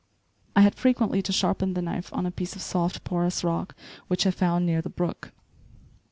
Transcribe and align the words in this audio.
I 0.55 0.61
had 0.61 0.73
frequently 0.73 1.21
to 1.21 1.31
sharpen 1.31 1.75
the 1.75 1.81
knife 1.83 2.11
on 2.11 2.25
a 2.25 2.31
piece 2.31 2.55
of 2.55 2.63
soft, 2.63 3.03
porous 3.03 3.43
rock 3.43 3.75
which 4.07 4.25
I 4.25 4.31
found 4.31 4.65
near 4.65 4.81
the 4.81 4.89
brook. 4.89 5.31